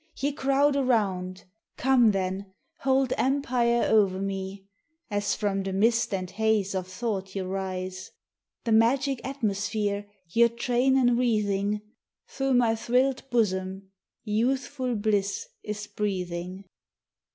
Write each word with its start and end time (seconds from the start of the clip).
Ye 0.17 0.31
crowd 0.31 0.75
around! 0.75 1.43
come, 1.77 2.09
then, 2.09 2.53
hold 2.77 3.13
empire 3.19 3.83
o'er 3.87 4.19
me, 4.19 4.65
As 5.11 5.35
from 5.35 5.61
the 5.61 5.73
mist 5.73 6.11
and 6.11 6.27
haze 6.31 6.73
of 6.73 6.87
thought 6.87 7.35
ye 7.35 7.43
rise; 7.43 8.09
The 8.63 8.71
magic 8.71 9.21
atmosphere, 9.23 10.07
your 10.27 10.49
train 10.49 10.95
enwreathing, 10.97 11.81
Through 12.27 12.55
my 12.55 12.73
thrilled 12.73 13.29
bosom 13.29 13.91
youthful 14.23 14.95
bliss 14.95 15.47
is 15.61 15.85
breathing. 15.85 16.63